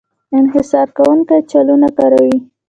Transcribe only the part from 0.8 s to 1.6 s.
کوونکی